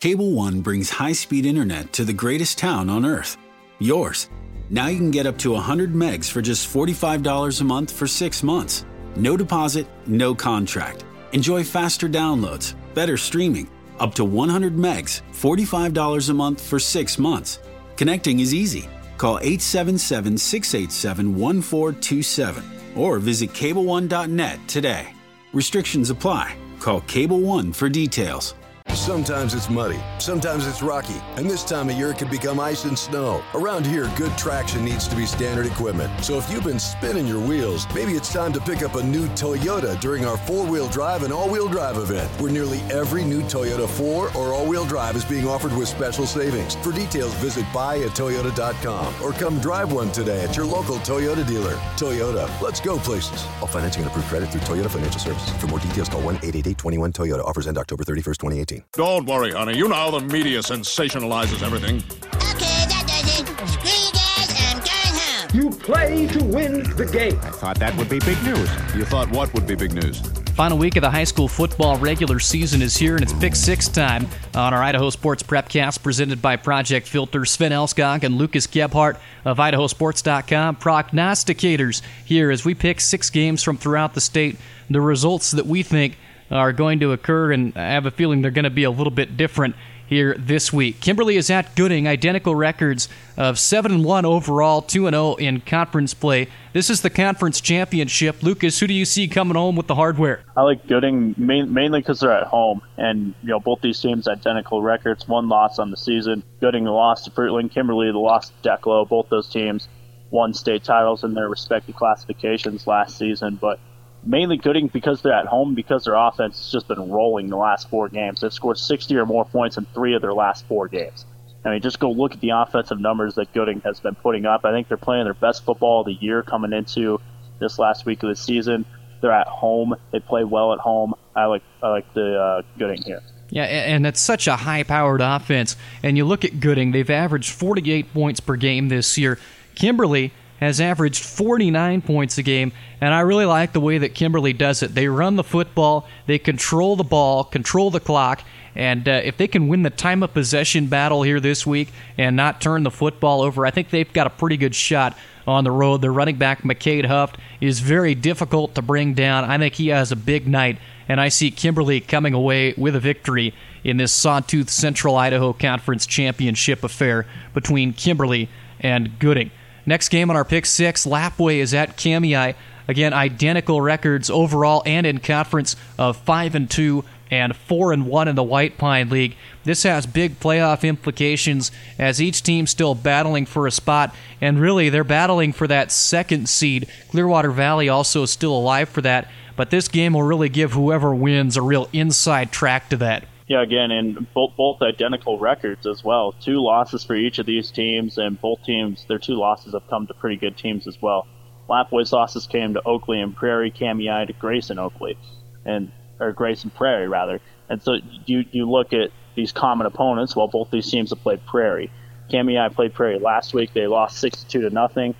[0.00, 3.36] Cable One brings high speed internet to the greatest town on earth
[3.80, 4.28] yours.
[4.68, 8.42] Now you can get up to 100 megs for just $45 a month for six
[8.42, 8.86] months.
[9.16, 11.04] No deposit, no contract.
[11.32, 17.58] Enjoy faster downloads, better streaming, up to 100 megs, $45 a month for six months.
[18.00, 18.88] Connecting is easy.
[19.18, 22.64] Call 877 687 1427
[22.96, 25.14] or visit cable1.net today.
[25.52, 26.56] Restrictions apply.
[26.78, 28.54] Call Cable One for details.
[28.94, 32.84] Sometimes it's muddy, sometimes it's rocky, and this time of year it can become ice
[32.84, 33.42] and snow.
[33.54, 36.12] Around here, good traction needs to be standard equipment.
[36.24, 39.26] So if you've been spinning your wheels, maybe it's time to pick up a new
[39.28, 43.42] Toyota during our four wheel drive and all wheel drive event, where nearly every new
[43.42, 46.74] Toyota 4 or all wheel drive is being offered with special savings.
[46.76, 51.74] For details, visit buyatoyota.com or come drive one today at your local Toyota dealer.
[51.96, 53.44] Toyota, let's go places.
[53.60, 55.50] All financing and approved credit through Toyota Financial Services.
[55.56, 57.44] For more details, call 1 888 21 Toyota.
[57.44, 58.79] Offers end October 31st, 2018.
[58.92, 59.76] Don't worry, honey.
[59.76, 61.96] You know how the media sensationalizes everything.
[62.36, 63.46] Okay, that does it.
[63.68, 65.50] Screw you guys, I'm going home.
[65.54, 67.38] You play to win the game.
[67.42, 68.68] I thought that would be big news.
[68.94, 70.20] You thought what would be big news?
[70.54, 73.88] Final week of the high school football regular season is here, and it's pick six
[73.88, 77.46] time on our Idaho Sports Prepcast presented by Project Filter.
[77.46, 79.16] Sven Alskog and Lucas Gebhart
[79.46, 80.76] of IdahoSports.com.
[80.76, 84.56] Prognosticators here as we pick six games from throughout the state,
[84.90, 86.18] the results that we think
[86.50, 89.10] are going to occur, and I have a feeling they're going to be a little
[89.10, 89.76] bit different
[90.10, 91.00] here this week.
[91.00, 95.60] Kimberly is at Gooding, identical records of 7 and 1 overall, 2 and 0 in
[95.60, 96.48] conference play.
[96.72, 98.42] This is the conference championship.
[98.42, 100.42] Lucas, who do you see coming home with the hardware?
[100.56, 104.26] I like Gooding main, mainly because they're at home, and you know both these teams
[104.26, 106.42] identical records, one loss on the season.
[106.60, 109.08] Gooding lost to Fruitland, Kimberly lost to Declo.
[109.08, 109.88] Both those teams
[110.32, 113.78] won state titles in their respective classifications last season, but
[114.24, 117.88] mainly Gooding because they're at home, because their offense has just been rolling the last
[117.88, 118.40] four games.
[118.40, 121.24] They've scored 60 or more points in three of their last four games.
[121.64, 124.64] I mean, just go look at the offensive numbers that Gooding has been putting up.
[124.64, 127.20] I think they're playing their best football of the year coming into
[127.58, 128.86] this last week of the season.
[129.20, 129.94] They're at home.
[130.10, 131.14] They play well at home.
[131.36, 133.20] I like I like the uh, Gooding here.
[133.50, 135.76] Yeah, and it's such a high-powered offense.
[136.02, 139.38] And you look at Gooding; they've averaged 48 points per game this year.
[139.74, 144.52] Kimberly has averaged 49 points a game, and I really like the way that Kimberly
[144.52, 144.94] does it.
[144.94, 148.42] They run the football, they control the ball, control the clock,
[148.74, 152.36] and uh, if they can win the time of possession battle here this week and
[152.36, 155.70] not turn the football over, I think they've got a pretty good shot on the
[155.70, 156.02] road.
[156.02, 159.44] Their running back, McCade Huff, is very difficult to bring down.
[159.44, 163.00] I think he has a big night, and I see Kimberly coming away with a
[163.00, 169.50] victory in this Sawtooth Central Idaho Conference Championship affair between Kimberly and Gooding.
[169.90, 172.54] Next game on our pick six, Lapwai is at Kamiah.
[172.86, 178.28] Again, identical records overall and in conference of five and two and four and one
[178.28, 179.34] in the White Pine League.
[179.64, 184.90] This has big playoff implications as each team still battling for a spot, and really
[184.90, 186.86] they're battling for that second seed.
[187.08, 191.56] Clearwater Valley also still alive for that, but this game will really give whoever wins
[191.56, 193.24] a real inside track to that.
[193.50, 196.30] Yeah, again, and both both identical records as well.
[196.30, 200.06] Two losses for each of these teams, and both teams, their two losses have come
[200.06, 201.26] to pretty good teams as well.
[201.68, 205.18] Lapwai's losses came to Oakley and Prairie, Kamiah to Grayson Oakley,
[205.64, 207.40] and or Grayson Prairie rather.
[207.68, 210.36] And so you you look at these common opponents.
[210.36, 211.90] Well, both these teams have played Prairie.
[212.30, 213.72] Kamiah played Prairie last week.
[213.74, 215.16] They lost 62 to nothing.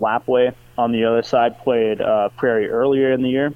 [0.00, 3.52] Lapwai on the other side played uh, Prairie earlier in the year,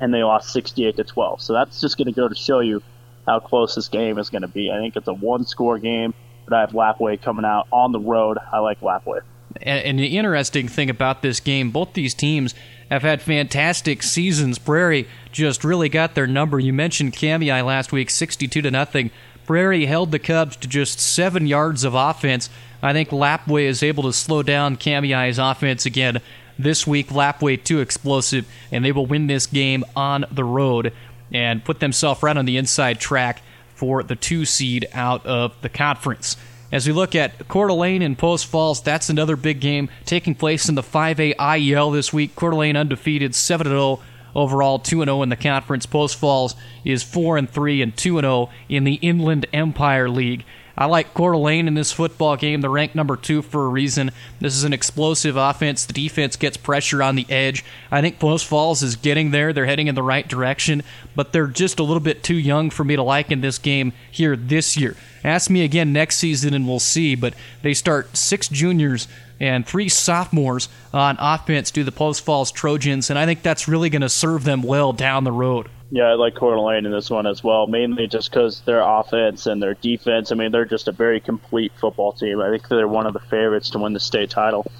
[0.00, 1.40] and they lost 68 to 12.
[1.40, 2.82] So that's just going to go to show you
[3.26, 4.70] how close this game is going to be.
[4.70, 8.00] I think it's a one score game, but I have Lapwai coming out on the
[8.00, 8.38] road.
[8.52, 9.20] I like Lapwai.
[9.62, 12.54] And, the interesting thing about this game, both these teams
[12.90, 14.58] have had fantastic seasons.
[14.58, 16.58] Prairie just really got their number.
[16.58, 19.10] You mentioned Kamiah last week, 62 to nothing.
[19.46, 22.48] Prairie held the Cubs to just seven yards of offense.
[22.82, 26.20] I think Lapwai is able to slow down Kamiah's offense again
[26.58, 27.08] this week.
[27.08, 30.92] Lapwai too explosive, and they will win this game on the road
[31.32, 33.42] and put themselves right on the inside track
[33.74, 36.36] for the two seed out of the conference.
[36.72, 40.68] As we look at Coeur d'Alene and Post Falls, that's another big game taking place
[40.68, 42.36] in the 5A IEL this week.
[42.36, 44.00] Coeur d'Alene undefeated, 7 0
[44.36, 45.86] overall, 2 0 in the conference.
[45.86, 50.44] Post Falls is 4 3 and 2 0 in the Inland Empire League.
[50.80, 52.62] I like Coeur d'Alene in this football game.
[52.62, 54.12] They're ranked number two for a reason.
[54.40, 55.84] This is an explosive offense.
[55.84, 57.62] The defense gets pressure on the edge.
[57.90, 59.52] I think Post Falls is getting there.
[59.52, 60.82] They're heading in the right direction,
[61.14, 63.92] but they're just a little bit too young for me to like in this game
[64.10, 64.96] here this year.
[65.22, 69.06] Ask me again next season and we'll see, but they start six juniors
[69.38, 73.90] and three sophomores on offense to the Post Falls Trojans, and I think that's really
[73.90, 75.68] going to serve them well down the road.
[75.92, 79.46] Yeah, I like Coeur d'Alene in this one as well, mainly just because their offense
[79.46, 80.30] and their defense.
[80.30, 82.40] I mean, they're just a very complete football team.
[82.40, 84.70] I think they're one of the favorites to win the state title.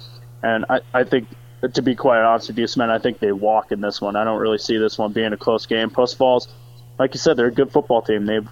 [0.41, 1.27] And I, I think
[1.73, 4.15] to be quite honest with you, Sven, I think they walk in this one.
[4.15, 5.89] I don't really see this one being a close game.
[5.89, 6.47] Post Falls,
[6.97, 8.25] like you said, they're a good football team.
[8.25, 8.47] They've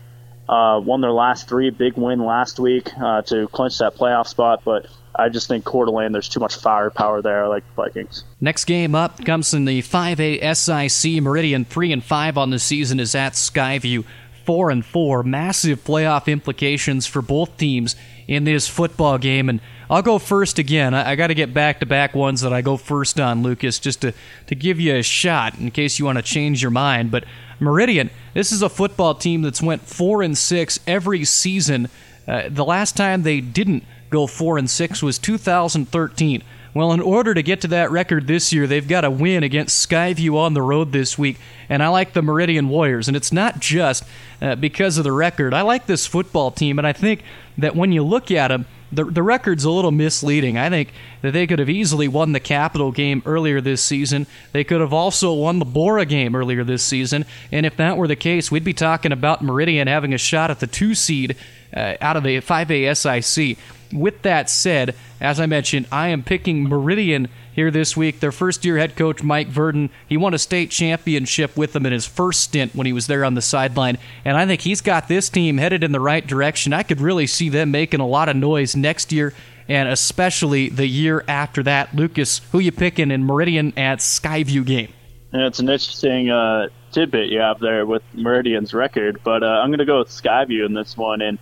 [0.48, 4.64] uh, won their last three, big win last week uh, to clinch that playoff spot,
[4.66, 4.88] but
[5.20, 8.24] I just think Coeur d'Alene, there's too much firepower there, like the Vikings.
[8.40, 11.22] Next game up comes in the 5A SIC.
[11.22, 14.06] Meridian 3 and 5 on the season is at Skyview
[14.46, 15.24] 4 and 4.
[15.24, 17.96] Massive playoff implications for both teams
[18.28, 19.50] in this football game.
[19.50, 20.94] And I'll go first again.
[20.94, 23.78] I, I got to get back to back ones that I go first on, Lucas,
[23.78, 24.14] just to,
[24.48, 27.12] to give you a shot in case you want to change your mind.
[27.12, 27.26] But
[27.60, 31.90] Meridian, this is a football team that's went four and six every season.
[32.28, 36.44] Uh, the last time they didn't go four and six was 2013.
[36.74, 39.90] Well, in order to get to that record this year, they've got to win against
[39.90, 41.38] Skyview on the road this week.
[41.68, 43.08] And I like the Meridian Warriors.
[43.08, 44.04] And it's not just
[44.42, 45.54] uh, because of the record.
[45.54, 47.24] I like this football team, and I think
[47.58, 50.58] that when you look at them, the, the record's a little misleading.
[50.58, 50.92] I think
[51.22, 54.26] that they could have easily won the Capital game earlier this season.
[54.52, 57.26] They could have also won the Borah game earlier this season.
[57.52, 60.60] And if that were the case, we'd be talking about Meridian having a shot at
[60.60, 61.36] the two seed
[61.76, 63.58] uh, out of the 5A SIC.
[63.92, 68.20] With that said, as I mentioned, I am picking Meridian here this week.
[68.20, 71.94] Their first year head coach, Mike Verdon, he won a state championship with them in
[71.94, 73.98] his first stint when he was there on the sideline.
[74.24, 76.72] And I think he's got this team headed in the right direction.
[76.72, 79.34] I could really see them making a lot of noise next year
[79.70, 81.96] and especially the year after that.
[81.96, 84.92] Lucas, who you picking in Meridian at Skyview game?
[85.32, 89.70] And it's an interesting uh, tidbit you have there with Meridian's record, but uh, I'm
[89.70, 91.22] going to go with Skyview in this one.
[91.22, 91.38] And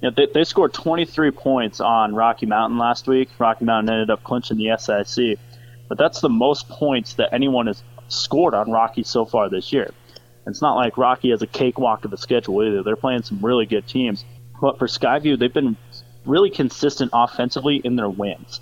[0.00, 3.30] you know, they, they scored 23 points on Rocky Mountain last week.
[3.38, 5.38] Rocky Mountain ended up clinching the SIC,
[5.88, 9.90] but that's the most points that anyone has scored on Rocky so far this year.
[10.46, 12.82] It's not like Rocky has a cakewalk of a schedule either.
[12.82, 14.24] They're playing some really good teams.
[14.60, 15.76] But for Skyview, they've been
[16.24, 18.60] really consistent offensively in their wins.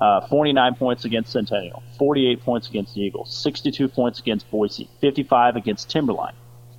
[0.00, 5.88] Uh, 49 points against Centennial, 48 points against Eagles, 62 points against Boise, 55 against
[5.90, 6.34] Timberline.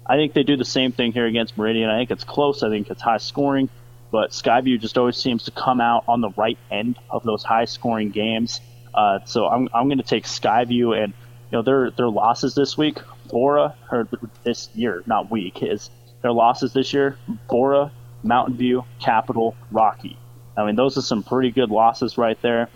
[0.06, 1.90] I think they do the same thing here against Meridian.
[1.90, 2.62] I think it's close.
[2.62, 3.70] I think it's high scoring
[4.12, 7.66] but Skyview just always seems to come out on the right end of those high
[7.66, 8.62] scoring games.
[8.94, 11.14] Uh, so I'm, I'm going to take Skyview and
[11.52, 12.98] you know their their losses this week,
[13.30, 14.08] Borah or
[14.44, 15.90] this year, not week, is
[16.22, 17.18] their losses this year:
[17.48, 17.92] Borah,
[18.24, 20.18] Mountain View, Capital, Rocky.
[20.58, 22.70] I mean, those are some pretty good losses right there,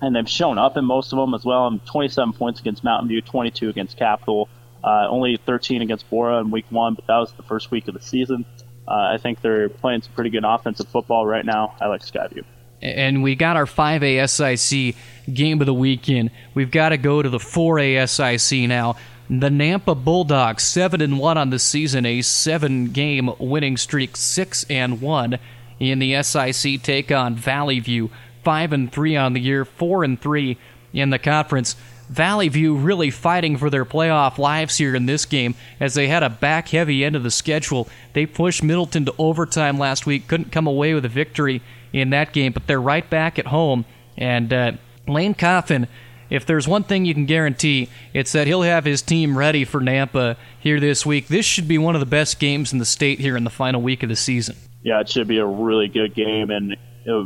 [0.00, 1.66] and they've shown up in most of them as well.
[1.66, 4.48] I'm 27 points against Mountain View, 22 against Capital,
[4.82, 7.94] uh, only 13 against Borah in week one, but that was the first week of
[7.94, 8.46] the season.
[8.88, 11.74] Uh, I think they're playing some pretty good offensive football right now.
[11.80, 12.44] I like Skyview.
[12.82, 14.94] And we got our 5A SIC
[15.32, 16.30] game of the weekend.
[16.54, 18.96] We've got to go to the 4A SIC now.
[19.28, 24.64] The Nampa Bulldogs, 7 and 1 on the season, a seven game winning streak, 6
[24.70, 25.38] and 1
[25.80, 26.82] in the SIC.
[26.82, 28.10] Take on Valley View,
[28.44, 30.56] 5 and 3 on the year, 4 and 3
[30.92, 31.74] in the conference.
[32.08, 36.22] Valley View really fighting for their playoff lives here in this game as they had
[36.22, 37.88] a back heavy end of the schedule.
[38.12, 42.32] They pushed Middleton to overtime last week, couldn't come away with a victory in that
[42.32, 43.84] game, but they're right back at home.
[44.16, 44.72] And uh,
[45.08, 45.88] Lane Coffin,
[46.30, 49.80] if there's one thing you can guarantee, it's that he'll have his team ready for
[49.80, 51.28] Nampa here this week.
[51.28, 53.82] This should be one of the best games in the state here in the final
[53.82, 54.56] week of the season.
[54.82, 56.76] Yeah, it should be a really good game and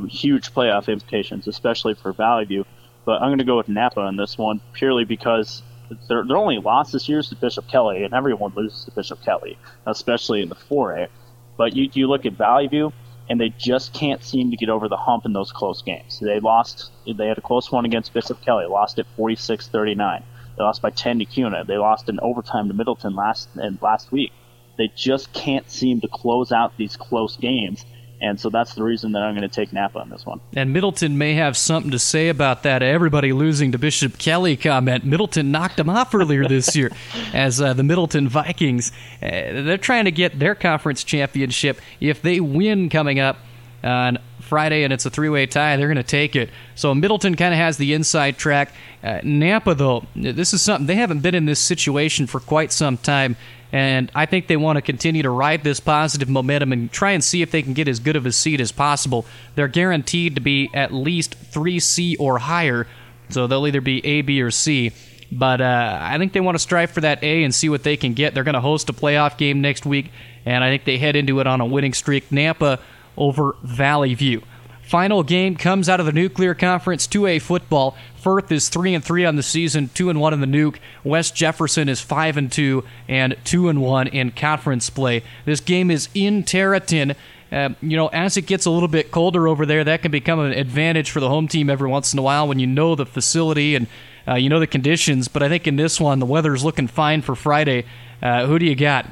[0.08, 2.66] huge playoff implications, especially for Valley View
[3.04, 5.62] but I'm going to go with Nampa in this one purely because
[6.08, 9.22] their, their only loss this year is to Bishop Kelly, and everyone loses to Bishop
[9.22, 11.08] Kelly, especially in the 4A.
[11.56, 12.92] But you, you look at Valley View,
[13.28, 16.18] and they just can't seem to get over the hump in those close games.
[16.20, 20.24] They lost, they had a close one against Bishop Kelly, lost it 46 39.
[20.56, 21.64] They lost by 10 to Kuna.
[21.64, 24.32] They lost in overtime to Middleton last and last week.
[24.76, 27.84] They just can't seem to close out these close games
[28.20, 30.40] and so that's the reason that I'm going to take Nampa on this one.
[30.54, 32.82] And Middleton may have something to say about that.
[32.82, 35.04] Everybody losing to Bishop Kelly comment.
[35.04, 36.90] Middleton knocked him off earlier this year
[37.32, 38.92] as uh, the Middleton Vikings.
[39.22, 41.80] Uh, they're trying to get their conference championship.
[41.98, 43.38] If they win coming up
[43.82, 46.50] on Friday and it's a three way tie, they're going to take it.
[46.74, 48.74] So Middleton kind of has the inside track.
[49.02, 52.98] Uh, Nampa, though, this is something they haven't been in this situation for quite some
[52.98, 53.36] time.
[53.72, 57.22] And I think they want to continue to ride this positive momentum and try and
[57.22, 59.24] see if they can get as good of a seed as possible.
[59.54, 62.86] They're guaranteed to be at least 3C or higher,
[63.28, 64.92] so they'll either be A, B, or C.
[65.32, 67.96] But uh, I think they want to strive for that A and see what they
[67.96, 68.34] can get.
[68.34, 70.10] They're going to host a playoff game next week,
[70.44, 72.28] and I think they head into it on a winning streak.
[72.30, 72.80] Nampa
[73.16, 74.42] over Valley View.
[74.90, 77.96] Final game comes out of the Nuclear Conference 2A football.
[78.16, 80.78] Firth is 3 and 3 on the season, 2 and 1 in the Nuke.
[81.04, 85.22] West Jefferson is 5 and 2 and 2 and 1 in conference play.
[85.44, 87.14] This game is in Terreton
[87.52, 90.40] uh, you know, as it gets a little bit colder over there, that can become
[90.40, 93.06] an advantage for the home team every once in a while when you know the
[93.06, 93.86] facility and
[94.26, 95.28] uh, you know the conditions.
[95.28, 97.86] But I think in this one, the weather's looking fine for Friday.
[98.20, 99.06] Uh, who do you got?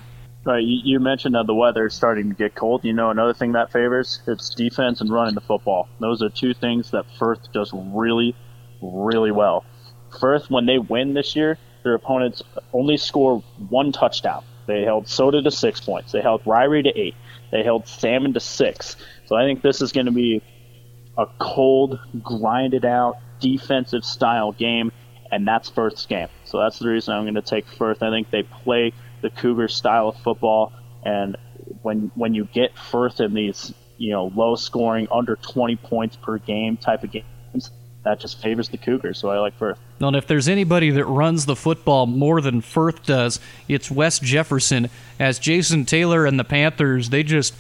[0.45, 2.85] Right, you, mentioned that the weather is starting to get cold.
[2.85, 5.89] You know, another thing that favors it's defense and running the football.
[6.01, 8.35] Those are two things that Firth does really,
[8.81, 9.67] really well.
[10.19, 14.43] Firth, when they win this year, their opponents only score one touchdown.
[14.67, 16.13] They held Soda to six points.
[16.13, 17.15] They held Ririe to eight.
[17.51, 18.97] They held Salmon to six.
[19.27, 20.43] So I think this is going to be
[21.17, 24.93] a cold, grinded out, defensive style game,
[25.31, 26.29] and that's Firth's game.
[26.45, 28.03] So that's the reason I'm going to take Firth.
[28.03, 30.73] I think they play the Cougars style of football,
[31.05, 31.37] and
[31.83, 36.39] when when you get Firth in these you know low scoring, under 20 points per
[36.39, 37.71] game type of games,
[38.05, 39.19] that just favors the Cougars.
[39.19, 39.79] So I like Firth.
[40.01, 44.89] And if there's anybody that runs the football more than Firth does, it's West Jefferson.
[45.19, 47.55] As Jason Taylor and the Panthers, they just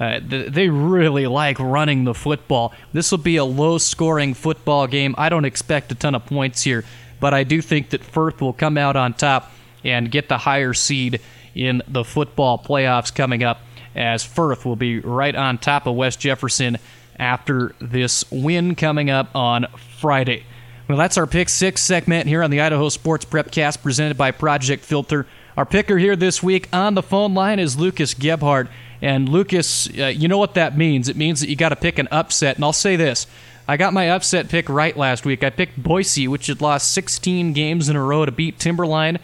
[0.00, 2.74] uh, they really like running the football.
[2.92, 5.14] This will be a low scoring football game.
[5.16, 6.84] I don't expect a ton of points here,
[7.20, 9.52] but I do think that Firth will come out on top
[9.84, 11.20] and get the higher seed
[11.54, 13.60] in the football playoffs coming up,
[13.94, 16.78] as Firth will be right on top of West Jefferson
[17.18, 19.66] after this win coming up on
[20.00, 20.44] Friday.
[20.88, 24.84] Well, that's our pick six segment here on the Idaho Sports Prepcast presented by Project
[24.84, 25.26] Filter.
[25.56, 28.68] Our picker here this week on the phone line is Lucas Gebhart.
[29.00, 31.08] And Lucas, uh, you know what that means.
[31.08, 32.56] It means that you got to pick an upset.
[32.56, 33.26] And I'll say this
[33.66, 35.42] I got my upset pick right last week.
[35.42, 39.18] I picked Boise, which had lost 16 games in a row to beat Timberline.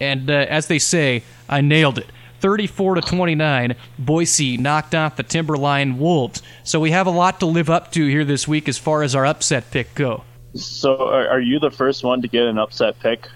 [0.00, 2.06] And uh, as they say, I nailed it.
[2.40, 6.42] 34 to 29, Boise knocked off the Timberline Wolves.
[6.62, 9.14] So we have a lot to live up to here this week as far as
[9.14, 10.24] our upset pick go.
[10.54, 13.28] So are, are you the first one to get an upset pick?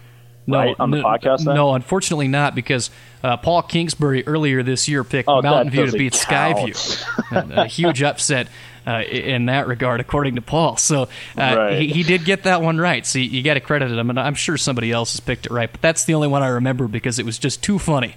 [0.47, 1.45] No, right, on the no, podcast.
[1.45, 1.55] Then?
[1.55, 2.91] No, unfortunately not, because
[3.23, 6.59] uh, Paul Kingsbury earlier this year picked Oh, Mountain View to beat count.
[6.59, 7.51] Skyview.
[7.57, 8.49] a huge upset
[8.89, 10.76] uh, in that regard, according to Paul.
[10.76, 11.80] So uh, Right.
[11.80, 13.05] he, he did get that one right.
[13.07, 15.53] So you, you got to credit him, and I'm sure somebody else has picked it
[15.53, 15.70] right.
[15.70, 18.16] But that's the only one I remember because it was just too funny.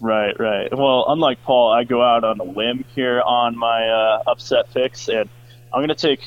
[0.00, 0.76] Right, right.
[0.76, 5.08] Well, unlike Paul, I go out on a limb here on my uh, upset picks,
[5.08, 5.28] and
[5.72, 6.20] I'm going to take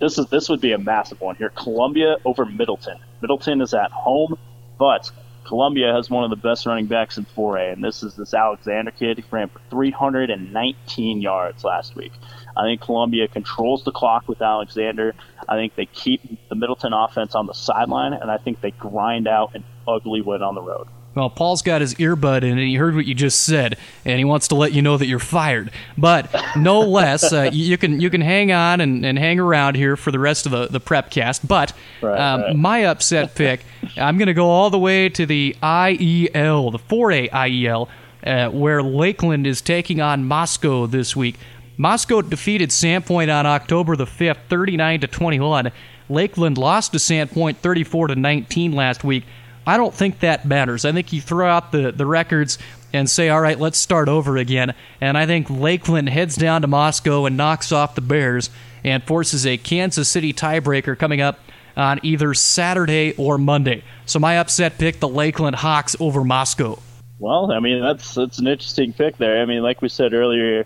[0.00, 1.50] this is this would be a massive one here.
[1.50, 2.98] Columbia over Middleton.
[3.20, 4.38] Middleton is at home,
[4.78, 5.10] but
[5.44, 8.90] Columbia has one of the best running backs in 4A, and this is this Alexander
[8.90, 9.18] kid.
[9.18, 12.12] He ran for 319 yards last week.
[12.58, 15.14] I think Columbia controls the clock with Alexander.
[15.48, 19.28] I think they keep the Middleton offense on the sideline, and I think they grind
[19.28, 20.88] out an ugly win on the road.
[21.14, 24.24] Well, Paul's got his earbud in and he heard what you just said, and he
[24.24, 25.72] wants to let you know that you're fired.
[25.96, 29.96] But no less, uh, you can you can hang on and, and hang around here
[29.96, 31.46] for the rest of the, the prep cast.
[31.46, 32.56] But Right, um, right.
[32.56, 33.64] my upset pick,
[33.96, 37.88] I'm going to go all the way to the IEL, the 4A IEL,
[38.24, 41.36] uh, where Lakeland is taking on Moscow this week.
[41.80, 45.70] Moscow defeated Sandpoint on October the 5th, 39 to 21.
[46.08, 49.22] Lakeland lost to Sandpoint 34 to 19 last week.
[49.64, 50.84] I don't think that matters.
[50.84, 52.58] I think you throw out the, the records
[52.92, 54.74] and say, all right, let's start over again.
[55.00, 58.50] And I think Lakeland heads down to Moscow and knocks off the Bears
[58.82, 61.38] and forces a Kansas City tiebreaker coming up
[61.76, 63.84] on either Saturday or Monday.
[64.04, 66.80] So my upset pick, the Lakeland Hawks over Moscow.
[67.20, 69.42] Well, I mean that's that's an interesting pick there.
[69.42, 70.64] I mean, like we said earlier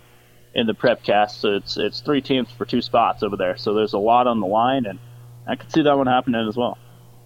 [0.55, 3.73] in the prep cast, So it's it's three teams for two spots over there, so
[3.73, 4.99] there's a lot on the line, and
[5.47, 6.77] I could see that one happening as well.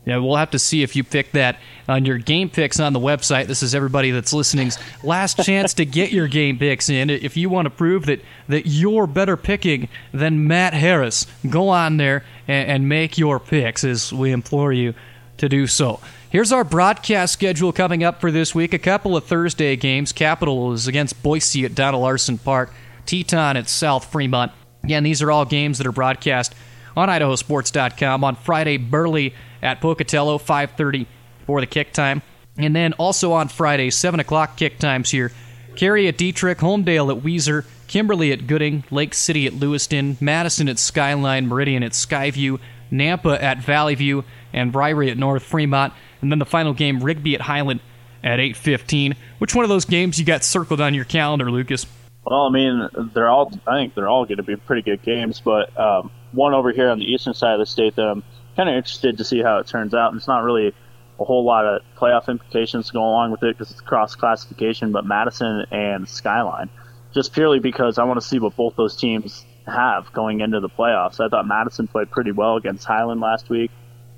[0.06, 1.60] Yeah, we'll have to see if you pick that
[1.90, 3.48] on your game picks on the website.
[3.48, 7.10] This is everybody that's listening's last chance to get your game picks in.
[7.10, 11.98] If you want to prove that, that you're better picking than Matt Harris, go on
[11.98, 14.94] there and, and make your picks as we implore you
[15.40, 16.00] to do so.
[16.30, 18.74] Here's our broadcast schedule coming up for this week.
[18.74, 20.14] A couple of Thursday games.
[20.14, 22.74] Capital is against Boise at Dona Larsen Park.
[23.08, 24.52] Teton at South Fremont.
[24.84, 26.54] Again, these are all games that are broadcast
[26.96, 28.78] on idahosports.com on Friday.
[28.78, 31.08] Burley at Pocatello, 5:30
[31.46, 32.22] for the kick time,
[32.58, 35.32] and then also on Friday, 7 o'clock kick times here.
[35.76, 40.80] Carey at Dietrich, Homedale at Weiser, Kimberly at Gooding, Lake City at Lewiston, Madison at
[40.80, 42.60] Skyline, Meridian at Skyview,
[42.92, 47.36] Nampa at Valley View, and Ririe at North Fremont, and then the final game, Rigby
[47.36, 47.80] at Highland
[48.24, 49.16] at 8:15.
[49.38, 51.86] Which one of those games you got circled on your calendar, Lucas?
[52.30, 53.54] Well, I mean, they're all.
[53.66, 56.90] I think they're all going to be pretty good games, but um, one over here
[56.90, 58.22] on the eastern side of the state that I'm
[58.58, 60.12] kind of interested to see how it turns out.
[60.12, 60.76] And it's not really
[61.22, 64.92] a whole lot of playoff implications to go along with it because it's cross classification.
[64.92, 66.70] But Madison and Skyline,
[67.14, 70.70] just purely because I want to see what both those teams have going into the
[70.70, 71.22] playoffs.
[71.22, 73.72] I thought Madison played pretty well against Highland last week.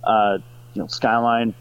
[0.03, 0.39] Uh,
[0.73, 1.53] you know, Skyline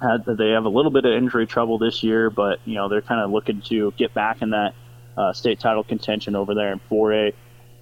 [0.00, 3.02] had they have a little bit of injury trouble this year, but you know they're
[3.02, 4.74] kind of looking to get back in that
[5.18, 7.34] uh, state title contention over there in 4A.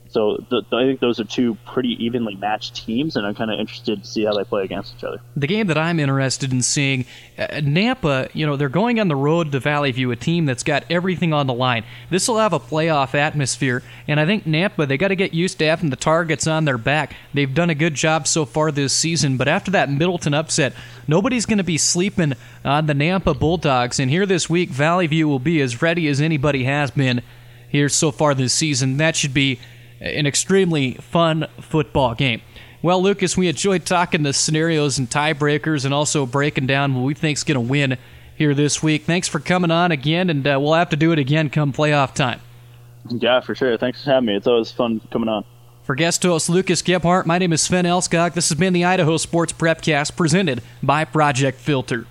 [0.09, 4.03] So I think those are two pretty evenly matched teams, and I'm kind of interested
[4.03, 5.21] to see how they play against each other.
[5.37, 7.05] The game that I'm interested in seeing,
[7.39, 10.63] uh, Nampa, you know, they're going on the road to Valley View, a team that's
[10.63, 11.85] got everything on the line.
[12.11, 15.59] This will have a playoff atmosphere, and I think Nampa, they got to get used
[15.59, 17.15] to having the targets on their back.
[17.35, 20.73] They've done a good job so far this season, but after that Middleton upset,
[21.07, 22.35] nobody's going to be sleeping
[22.65, 26.21] on the Nampa Bulldogs, and here this week, Valley View will be as ready as
[26.21, 27.23] anybody has been
[27.69, 28.97] here so far this season.
[28.97, 29.59] That should be
[30.01, 32.43] an extremely fun football game.
[32.83, 37.15] Well, Lucas, we enjoyed talking the scenarios and tiebreakers and also breaking down what we
[37.15, 37.99] think is going to win
[38.37, 39.05] here this week.
[39.05, 42.15] Thanks for coming on again, and uh, we'll have to do it again come playoff
[42.15, 42.41] time.
[43.09, 43.77] Yeah, for sure.
[43.79, 44.37] Thanks for having me.
[44.37, 45.45] It's always fun coming on.
[45.85, 48.35] For guest host Lucas Gebhart, my name is Sven Alskog.
[48.35, 52.07] This has been the Idaho Sports Prepcast presented by Project Filter.